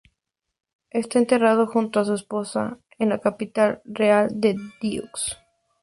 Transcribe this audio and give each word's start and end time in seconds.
Está 0.89 1.19
enterrado 1.19 1.67
junto 1.67 1.99
a 1.99 2.05
su 2.05 2.15
esposa 2.15 2.79
en 2.97 3.09
la 3.09 3.19
Capilla 3.19 3.83
Real 3.85 4.29
de 4.33 4.55
Dreux. 4.81 5.37